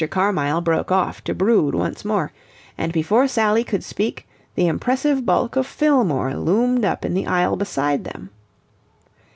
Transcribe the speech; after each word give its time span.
Carmyle 0.09 0.61
broke 0.61 0.91
off 0.91 1.23
to 1.25 1.35
brood 1.35 1.75
once 1.75 2.03
more, 2.03 2.31
and 2.75 2.91
before 2.91 3.27
Sally 3.27 3.63
could 3.63 3.83
speak 3.83 4.27
the 4.55 4.65
impressive 4.65 5.27
bulk 5.27 5.55
of 5.55 5.67
Fillmore 5.67 6.33
loomed 6.33 6.83
up 6.83 7.05
in 7.05 7.13
the 7.13 7.27
aisle 7.27 7.55
beside 7.55 8.03
them. 8.03 8.31